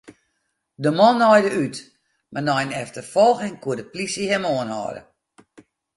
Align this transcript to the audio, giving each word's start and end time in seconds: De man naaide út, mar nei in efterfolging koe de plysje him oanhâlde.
De 0.83 0.89
man 0.99 1.15
naaide 1.19 1.51
út, 1.63 1.77
mar 2.31 2.43
nei 2.45 2.61
in 2.65 2.77
efterfolging 2.83 3.55
koe 3.63 3.75
de 3.77 3.85
plysje 3.93 4.25
him 4.29 4.45
oanhâlde. 4.53 5.01